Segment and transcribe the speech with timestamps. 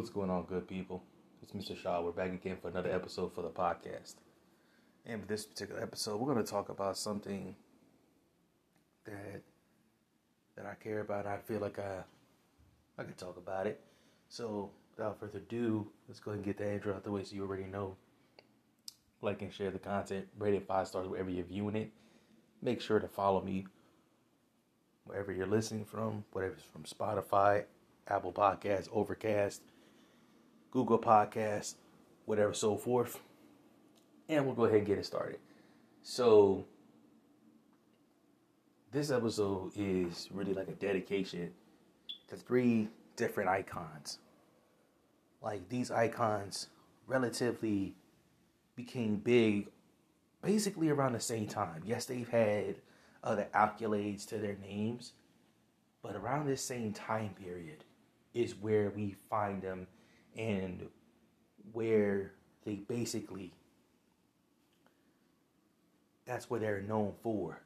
[0.00, 1.02] What's going on, good people?
[1.42, 1.76] It's Mr.
[1.76, 2.00] Shaw.
[2.00, 4.14] We're back again for another episode for the podcast.
[5.04, 7.54] And for this particular episode, we're going to talk about something
[9.04, 9.42] that
[10.56, 11.26] that I care about.
[11.26, 11.98] I feel like I
[12.96, 13.78] I can talk about it.
[14.30, 17.36] So, without further ado, let's go ahead and get the intro out the way so
[17.36, 17.94] you already know.
[19.20, 20.28] Like and share the content.
[20.38, 21.90] Rate it five stars wherever you're viewing it.
[22.62, 23.66] Make sure to follow me
[25.04, 27.64] wherever you're listening from, whatever it's from Spotify,
[28.08, 29.60] Apple Podcasts, Overcast,
[30.70, 31.74] Google Podcasts,
[32.26, 33.20] whatever, so forth.
[34.28, 35.38] And we'll go ahead and get it started.
[36.02, 36.64] So,
[38.92, 41.52] this episode is really like a dedication
[42.28, 44.18] to three different icons.
[45.42, 46.68] Like, these icons
[47.06, 47.94] relatively
[48.76, 49.68] became big
[50.42, 51.82] basically around the same time.
[51.84, 52.76] Yes, they've had
[53.22, 55.12] other accolades to their names,
[56.02, 57.84] but around this same time period
[58.32, 59.86] is where we find them
[60.36, 60.86] and
[61.72, 62.32] where
[62.64, 63.52] they basically
[66.26, 67.60] that's what they're known for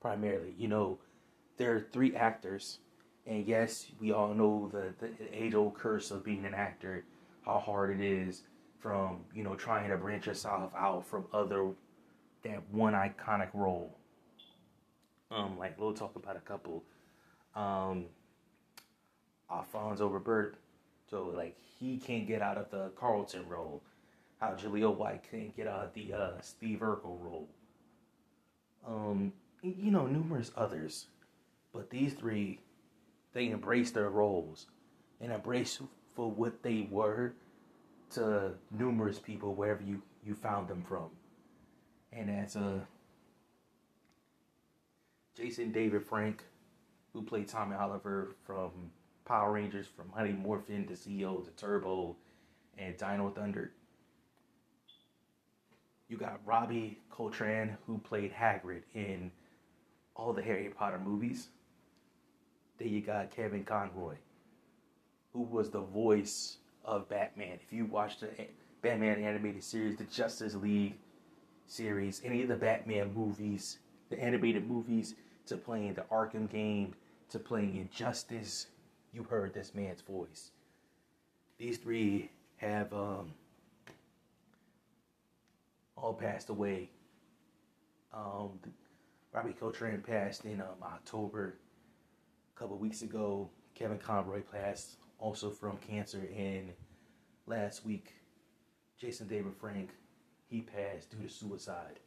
[0.00, 0.54] primarily.
[0.58, 0.98] You know,
[1.56, 2.78] there are three actors,
[3.26, 7.04] and yes, we all know the, the age old curse of being an actor,
[7.46, 8.42] how hard it is
[8.80, 11.70] from, you know, trying to branch yourself out from other
[12.42, 13.96] that one iconic role.
[15.30, 16.82] Um, like we'll talk about a couple.
[17.54, 18.06] Um,
[19.50, 20.52] Alfonso Ribeiro,
[21.12, 23.82] so like he can't get out of the Carlton role.
[24.40, 27.48] How Jaleel White can't get out of the uh, Steve Urkel role.
[28.84, 29.32] Um,
[29.62, 31.06] you know, numerous others,
[31.72, 32.58] but these three,
[33.32, 34.66] they embrace their roles
[35.20, 35.80] and embrace
[36.16, 37.34] for what they were
[38.14, 41.10] to numerous people wherever you you found them from,
[42.12, 42.80] and as a
[45.36, 46.42] Jason David Frank,
[47.12, 48.90] who played Tommy Oliver from
[49.24, 52.16] Power Rangers, from Mighty Morphin to Zeo to Turbo
[52.78, 53.72] and Dino Thunder.
[56.08, 59.30] You got Robbie Coltrane, who played Hagrid in
[60.14, 61.48] all the Harry Potter movies.
[62.78, 64.16] Then you got Kevin Conroy,
[65.32, 67.58] who was the voice of Batman.
[67.62, 68.28] If you watched the
[68.82, 70.94] Batman animated series, the Justice League
[71.66, 73.78] series, any of the Batman movies,
[74.10, 75.14] the animated movies,
[75.46, 76.94] to playing the Arkham game,
[77.30, 78.66] to playing Injustice,
[79.12, 80.50] you heard this man's voice.
[81.58, 83.32] These three have um,
[85.96, 86.90] all passed away.
[88.12, 88.58] Um,
[89.32, 91.56] Robbie Coltrane passed in um, October.
[92.54, 96.28] A couple weeks ago, Kevin Conroy passed also from cancer.
[96.36, 96.72] And
[97.46, 98.14] last week,
[98.98, 99.90] Jason David Frank,
[100.48, 102.00] he passed due to suicide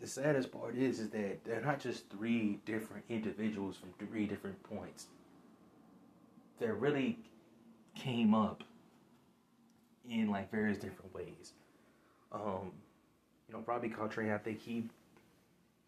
[0.00, 4.62] the saddest part is is that they're not just three different individuals from three different
[4.62, 5.06] points.
[6.60, 7.18] They really
[7.94, 8.62] came up
[10.08, 11.52] in like various different ways.
[12.32, 12.72] Um,
[13.48, 14.84] you know, Robbie Coltrane, I think he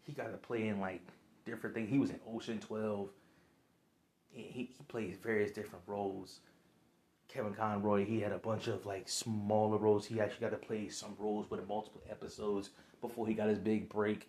[0.01, 1.01] he got to play in like
[1.45, 1.89] different things.
[1.89, 3.09] He was in Ocean Twelve.
[4.31, 6.39] He he plays various different roles.
[7.27, 10.07] Kevin Conroy, he had a bunch of like smaller roles.
[10.07, 12.71] He actually got to play some roles with multiple episodes
[13.01, 14.27] before he got his big break.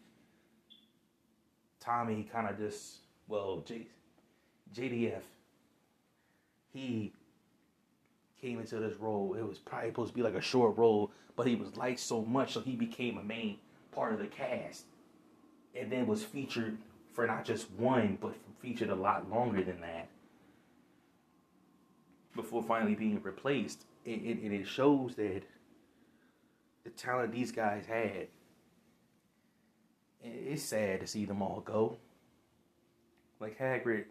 [1.81, 3.87] Tommy kind of just, well, J,
[4.75, 5.23] JDF,
[6.73, 7.13] he
[8.41, 9.35] came into this role.
[9.35, 12.23] It was probably supposed to be like a short role, but he was liked so
[12.23, 13.59] much, so he became a main
[13.93, 14.85] part of the cast.
[15.75, 16.79] And then was featured
[17.13, 20.09] for not just one, but featured a lot longer than that.
[22.35, 23.85] Before finally being replaced.
[24.07, 25.43] And, and it shows that
[26.85, 28.29] the talent these guys had
[30.23, 31.97] it's sad to see them all go.
[33.41, 34.05] Like Hagrid,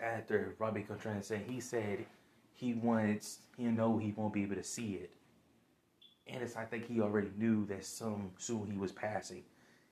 [0.00, 2.06] after Robbie Coltrane said, he said
[2.54, 5.10] he wants, you know, he won't be able to see it.
[6.26, 9.42] And it's, I think he already knew that some soon he was passing.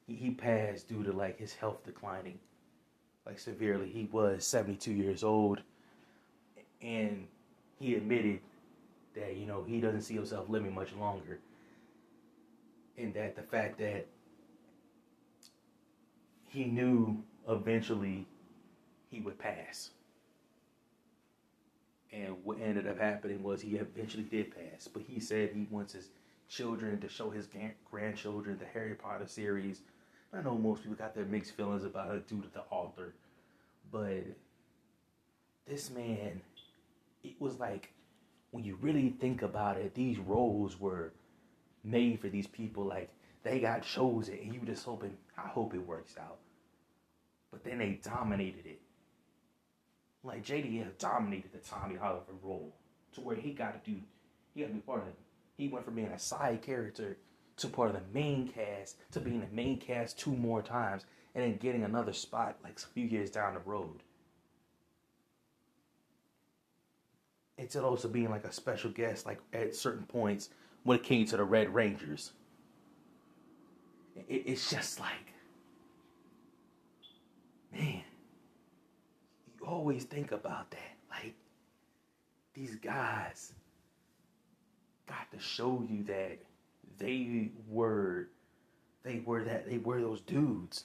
[0.07, 2.39] He, he passed due to like his health declining,
[3.27, 3.89] like severely.
[3.89, 5.61] He was 72 years old,
[6.81, 7.27] and
[7.79, 8.41] he admitted
[9.15, 11.39] that you know he doesn't see himself living much longer,
[12.97, 14.07] and that the fact that
[16.53, 18.27] he knew eventually
[19.11, 19.91] he would pass.
[22.13, 24.87] And what ended up happening was he eventually did pass.
[24.87, 26.11] But he said he wants his
[26.49, 27.49] children to show his
[27.91, 29.81] grandchildren the Harry Potter series.
[30.35, 33.15] I know most people got their mixed feelings about it due to the author.
[33.91, 34.25] But
[35.67, 36.43] this man,
[37.25, 37.93] it was like,
[38.51, 41.13] when you really think about it, these roles were
[41.83, 42.85] made for these people.
[42.85, 43.11] Like,
[43.43, 46.39] they got chosen, and you just hoping, I hope it works out.
[47.51, 48.81] But then they dominated it.
[50.23, 52.75] like JDF dominated the Tommy Oliver role
[53.15, 53.99] to where he got to do,
[54.55, 55.19] he got to be part of it.
[55.57, 57.19] He went from being a side character
[57.59, 61.05] to part of the main cast to being the main cast two more times
[61.35, 64.03] and then getting another spot like a few years down the road.
[67.59, 70.51] Until also being like a special guest, like at certain points
[70.85, 72.33] when it came to the Red Rangers.
[74.29, 75.33] It, it's just like,
[77.73, 78.03] man,
[79.59, 80.97] you always think about that.
[81.11, 81.35] Like,
[82.55, 83.53] these guys
[85.07, 86.39] got to show you that
[86.99, 88.29] they were
[89.03, 90.85] they were that they were those dudes.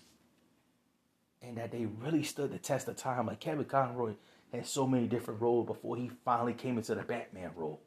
[1.41, 3.27] And that they really stood the test of time.
[3.27, 4.13] Like kevin conroy
[4.51, 7.79] had so many different roles before he finally came into the batman role.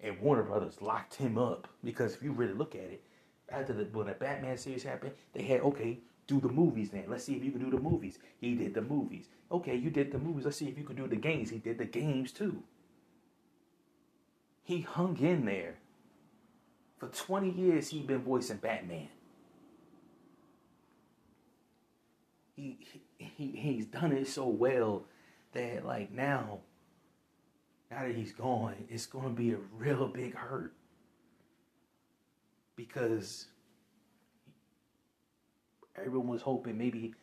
[0.00, 1.68] And warner brothers locked him up.
[1.82, 3.02] Because if you really look at it
[3.52, 7.04] after the when the batman series happened they had okay do the movies then.
[7.08, 8.18] Let's see if you can do the movies.
[8.40, 9.26] He did the movies.
[9.50, 10.44] Okay you did the movies.
[10.44, 11.50] Let's see if you can do the games.
[11.50, 12.62] He did the games too.
[14.64, 15.74] He hung in there.
[16.98, 19.08] For 20 years, he's been voicing Batman.
[22.54, 22.78] He,
[23.18, 25.02] he he's done it so well
[25.52, 26.60] that like now,
[27.90, 30.72] now that he's gone, it's to be a real big hurt
[32.76, 33.46] because
[35.96, 37.14] everyone was hoping maybe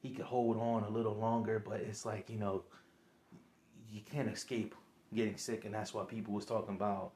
[0.00, 2.62] he could hold on a little longer, but it's like you know
[3.92, 4.74] you can't escape
[5.14, 7.12] getting sick, and that's why people was talking about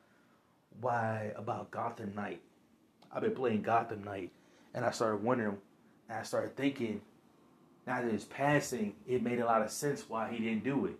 [0.81, 2.41] why about Gotham Knight.
[3.13, 4.31] I've been playing Gotham Knight,
[4.75, 5.59] and I started wondering,
[6.09, 7.03] and I started thinking,
[7.87, 10.97] now that it's passing, it made a lot of sense why he didn't do it.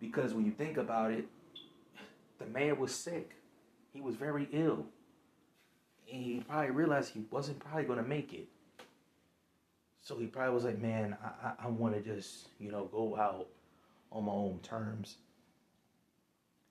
[0.00, 1.26] Because when you think about it,
[2.38, 3.32] the man was sick.
[3.92, 4.86] He was very ill.
[6.12, 8.48] And he probably realized he wasn't probably to make it.
[10.02, 13.16] So he probably was like, man, I, I, I want to just, you know, go
[13.16, 13.48] out
[14.10, 15.16] on my own terms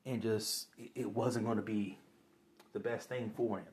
[0.05, 1.97] and just it wasn't going to be
[2.73, 3.65] the best thing for him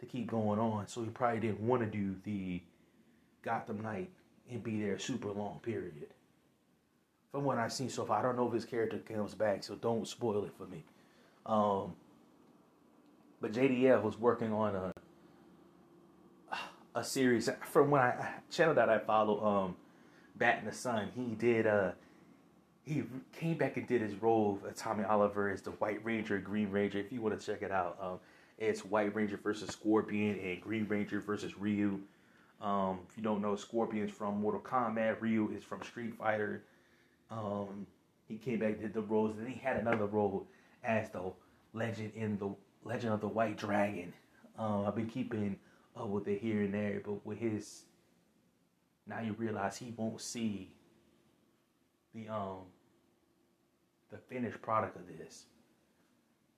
[0.00, 0.86] to keep going on.
[0.88, 2.62] So he probably didn't want to do the
[3.42, 4.10] Gotham Knight
[4.50, 6.08] and be there super long period.
[7.30, 9.74] From what I've seen so far, I don't know if his character comes back, so
[9.74, 10.84] don't spoil it for me.
[11.44, 11.94] Um,
[13.40, 14.92] but JDF was working on a
[16.94, 19.76] a series from when I channel that I follow, um,
[20.36, 21.10] Bat in the Sun.
[21.14, 21.92] He did uh
[22.84, 23.04] he
[23.38, 26.98] came back and did his role of Tommy Oliver as the White Ranger, Green Ranger.
[26.98, 28.18] If you want to check it out, um,
[28.56, 32.00] it's White Ranger versus Scorpion and Green Ranger versus Ryu.
[32.62, 35.20] Um, if you don't know, Scorpion's from Mortal Kombat.
[35.20, 36.64] Ryu is from Street Fighter.
[37.30, 37.86] Um,
[38.26, 40.46] he came back did the roles, and then he had another role
[40.82, 41.22] as the
[41.74, 42.48] Legend in the
[42.84, 44.12] Legend of the White Dragon.
[44.58, 45.56] Um, I've been keeping
[45.96, 47.82] up with it here and there, but with his
[49.06, 50.70] now you realize he won't see
[52.14, 52.58] the um
[54.10, 55.44] the finished product of this.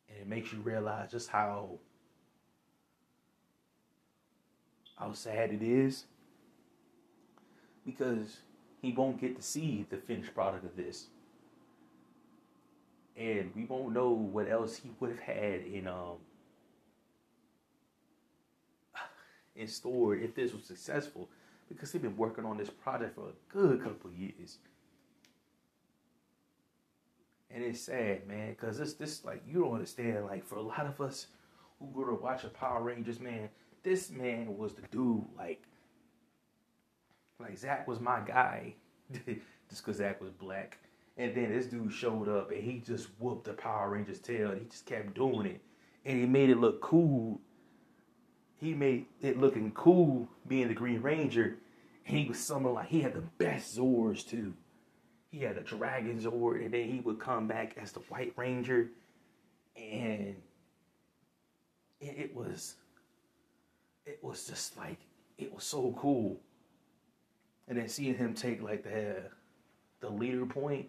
[0.08, 1.78] And it makes you realize just how
[4.96, 6.04] how sad it is
[7.84, 8.38] because
[8.82, 11.06] he won't get to see the finished product of this.
[13.16, 16.16] And we won't know what else he would have had in um
[19.56, 21.28] in store if this was successful
[21.68, 24.58] because they've been working on this project for a good couple years
[27.52, 30.26] and it's sad, man, because this this like you don't understand.
[30.26, 31.26] Like for a lot of us
[31.78, 33.48] who grew to watch watching Power Rangers, man,
[33.82, 35.24] this man was the dude.
[35.36, 35.62] Like,
[37.40, 38.74] like Zach was my guy,
[39.12, 40.78] just because Zach was black.
[41.16, 44.50] And then this dude showed up and he just whooped the Power Rangers tail.
[44.50, 45.60] And he just kept doing it,
[46.04, 47.40] and he made it look cool.
[48.56, 51.56] He made it looking cool being the Green Ranger,
[52.06, 54.54] and he was something like he had the best Zords too
[55.30, 58.90] he had a Dragon Zord, and then he would come back as the White Ranger,
[59.76, 60.36] and
[62.00, 62.74] it was,
[64.04, 64.98] it was just like
[65.38, 66.40] it was so cool.
[67.68, 69.22] And then seeing him take like the
[70.00, 70.88] the leader point,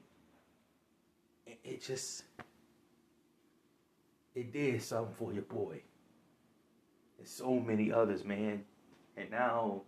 [1.64, 2.24] it, just
[4.36, 5.82] it did something for your boy.
[7.20, 8.64] And so many others, man.
[9.18, 9.82] And now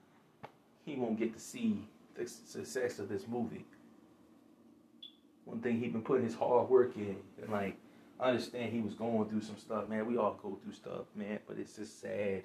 [0.86, 3.66] he won't get to see the success of this movie
[5.46, 7.18] one thing he been putting his hard work in.
[7.42, 7.78] And like,
[8.20, 10.06] I understand he was going through some stuff, man.
[10.06, 11.40] We all go through stuff, man.
[11.48, 12.44] But it's just sad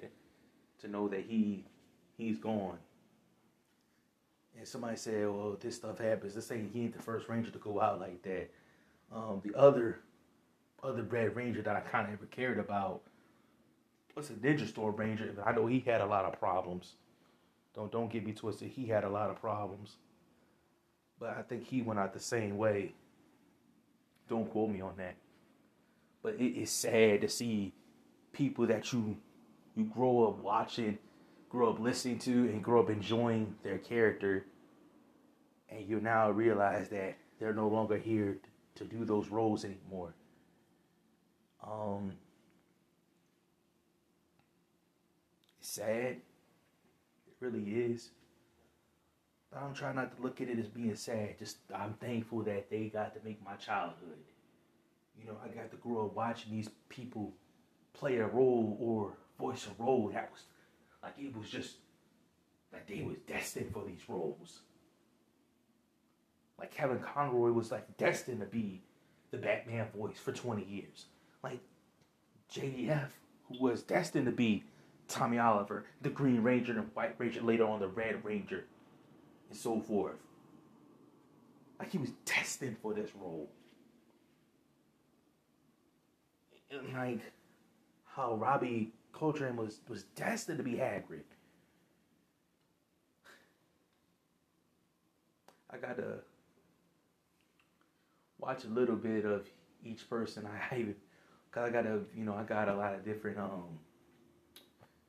[0.81, 1.65] to know that he
[2.17, 2.77] he's gone.
[4.57, 7.59] And somebody said, "Well, this stuff happens." Let's say he ain't the first ranger to
[7.59, 8.49] go out like that.
[9.13, 9.99] Um, the other
[10.83, 13.01] other Red Ranger that I kind of ever cared about
[14.15, 15.33] was a Ninja Storm Ranger.
[15.45, 16.95] I know he had a lot of problems.
[17.75, 18.69] Don't don't get me twisted.
[18.69, 19.97] He had a lot of problems.
[21.19, 22.93] but I think he went out the same way.
[24.29, 25.15] Don't quote me on that.
[26.23, 27.73] But it is sad to see
[28.33, 29.17] people that you
[29.75, 30.99] you grow up watching,
[31.49, 34.45] grow up listening to, and grow up enjoying their character,
[35.69, 38.39] and you now realize that they're no longer here
[38.79, 40.13] to do those roles anymore.
[41.63, 42.13] Um,
[45.59, 46.15] it's sad.
[46.15, 48.09] It really is.
[49.51, 51.37] But I'm trying not to look at it as being sad.
[51.37, 54.23] Just I'm thankful that they got to make my childhood.
[55.19, 57.33] You know, I got to grow up watching these people
[57.93, 60.43] play a role or voice a role that was
[61.03, 61.75] like it was just
[62.71, 64.61] like they was destined for these roles.
[66.59, 68.81] Like Kevin Conroy was like destined to be
[69.31, 71.05] the Batman voice for 20 years.
[71.43, 71.59] Like
[72.53, 73.09] JDF,
[73.47, 74.63] who was destined to be
[75.07, 78.65] Tommy Oliver, the Green Ranger and White Ranger, later on the Red Ranger,
[79.49, 80.17] and so forth.
[81.79, 83.49] Like he was destined for this role.
[86.71, 87.21] And like
[88.05, 91.23] how Robbie Coltrane was was destined to be Hagrid.
[95.71, 96.19] I gotta
[98.39, 99.47] watch a little bit of
[99.83, 100.47] each person.
[100.47, 100.85] I
[101.51, 103.79] cause I got a, you know I got a lot of different um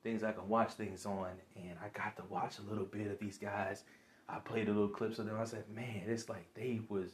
[0.03, 3.19] things I can watch things on, and I got to watch a little bit of
[3.19, 3.85] these guys.
[4.29, 5.37] I played a little clips of them.
[5.39, 7.11] I said, man, it's like they was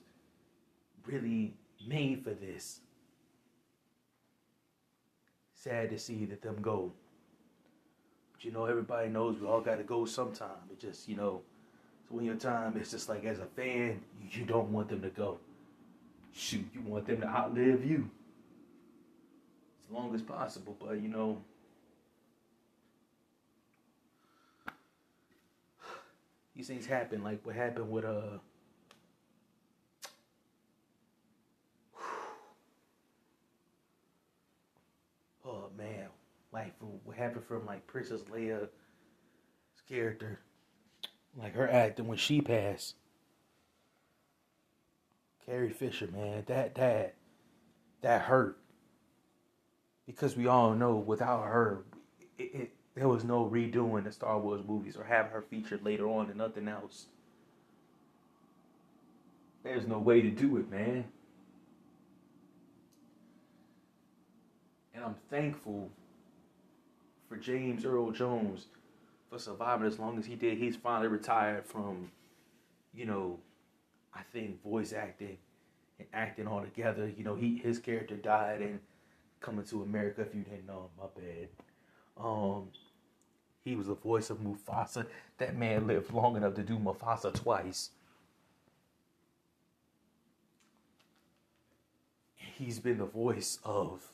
[1.07, 1.55] really
[1.87, 2.81] made for this
[5.55, 6.93] sad to see that them go.
[8.33, 10.69] But you know, everybody knows we all got to go sometime.
[10.71, 11.41] It just, you know,
[12.09, 15.09] so when your time, it's just like as a fan, you don't want them to
[15.09, 15.39] go.
[16.39, 18.11] Shoot, you want them to outlive you
[19.83, 20.77] as long as possible.
[20.79, 21.41] But you know,
[26.55, 27.23] these things happen.
[27.23, 28.39] Like what happened with uh
[35.47, 36.09] Oh man,
[36.53, 36.75] like
[37.05, 38.69] what happened from like Princess Leia's
[39.89, 40.39] character,
[41.35, 42.97] like her acting when she passed.
[45.47, 47.15] Carrie Fisher, man, that that
[48.03, 48.59] that hurt
[50.07, 51.83] because we all know without her,
[52.39, 56.09] it, it, there was no redoing the Star Wars movies or having her featured later
[56.09, 57.07] on and nothing else.
[59.63, 61.05] There's no way to do it, man.
[64.95, 65.91] And I'm thankful
[67.29, 68.67] for James Earl Jones
[69.29, 70.59] for surviving as long as he did.
[70.59, 72.11] He's finally retired from,
[72.95, 73.39] you know,
[74.17, 75.39] I think voice acting
[75.99, 77.11] and acting all together.
[77.17, 78.81] You know, he his character died in
[79.41, 80.23] Coming to America.
[80.23, 81.49] If you didn't know, my bad.
[82.17, 82.69] Um,
[83.63, 85.07] he was the voice of Mufasa.
[85.39, 87.91] That man lived long enough to do Mufasa twice.
[92.35, 94.11] He's been the voice of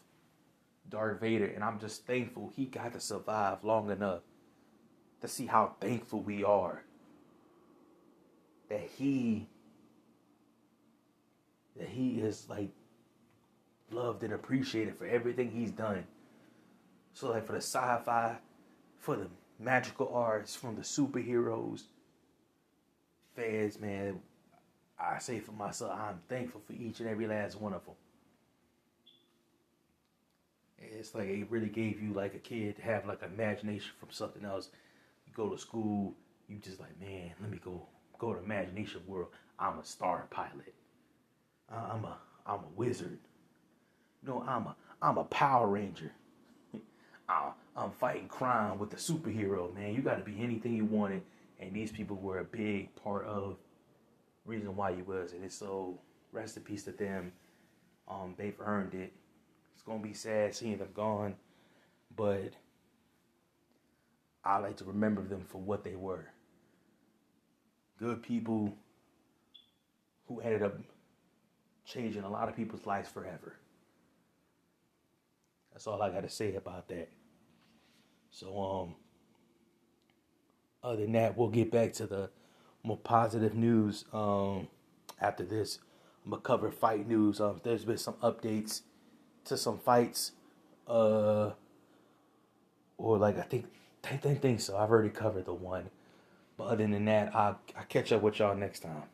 [0.90, 4.22] Darth Vader, and I'm just thankful he got to survive long enough
[5.20, 6.82] to see how thankful we are
[8.72, 9.46] that he
[11.78, 12.70] that he is like
[13.90, 16.04] loved and appreciated for everything he's done.
[17.14, 18.36] So like for the sci-fi,
[18.98, 21.82] for the magical arts, from the superheroes,
[23.36, 24.20] fans, man,
[24.98, 27.94] I say for myself, I'm thankful for each and every last one of them.
[30.78, 34.44] It's like it really gave you like a kid to have like imagination from something
[34.44, 34.70] else.
[35.26, 36.14] You go to school,
[36.48, 37.86] you just like, man, let me go
[38.18, 39.28] go to imagination world.
[39.58, 40.74] I'm a star pilot.
[41.70, 42.16] I'm a
[42.46, 43.18] I'm a wizard.
[44.24, 46.12] No, I'm a I'm a Power Ranger.
[47.74, 49.94] I'm fighting crime with a superhero, man.
[49.94, 51.22] You got to be anything you wanted,
[51.58, 53.56] and these people were a big part of
[54.44, 55.32] reason why you was.
[55.32, 55.98] And it's so
[56.32, 57.32] rest in peace to them.
[58.08, 59.12] Um, they've earned it.
[59.72, 61.34] It's gonna be sad seeing them gone,
[62.14, 62.52] but
[64.44, 66.26] I like to remember them for what they were.
[67.98, 68.76] Good people
[70.26, 70.76] who ended up
[71.92, 73.56] changing a lot of people's lives forever.
[75.72, 77.08] That's all I got to say about that.
[78.30, 78.94] So, um,
[80.82, 82.30] other than that, we'll get back to the
[82.82, 84.68] more positive news um,
[85.20, 85.78] after this.
[86.24, 87.40] I'm gonna cover fight news.
[87.40, 88.82] Um, there's been some updates
[89.44, 90.32] to some fights,
[90.88, 91.50] uh,
[92.96, 93.66] or like I think
[94.04, 94.76] I think, think so.
[94.76, 95.90] I've already covered the one,
[96.56, 99.04] but other than that, I I catch up with y'all next time.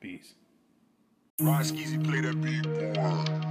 [0.00, 0.34] Peace.
[1.40, 2.64] Rod Skeazy play that beat
[2.96, 3.43] more.